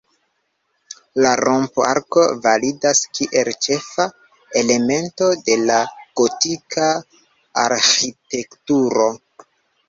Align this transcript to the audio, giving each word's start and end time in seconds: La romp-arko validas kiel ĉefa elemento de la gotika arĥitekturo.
La 1.23 1.33
romp-arko 1.41 2.23
validas 2.45 3.01
kiel 3.17 3.51
ĉefa 3.65 4.07
elemento 4.63 5.29
de 5.51 5.59
la 5.67 5.77
gotika 6.23 6.89
arĥitekturo. 7.67 9.07